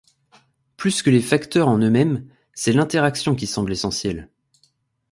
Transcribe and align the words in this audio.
Plus 0.77 1.03
que 1.03 1.11
les 1.11 1.21
facteurs 1.21 1.67
en 1.67 1.77
eux-mêmes, 1.77 2.27
c'est 2.55 2.73
l'interaction 2.73 3.35
qui 3.35 3.45
semble 3.45 3.71
essentielle. 3.71 4.31